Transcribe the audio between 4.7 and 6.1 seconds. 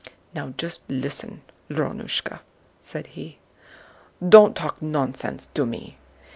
nonsense to me.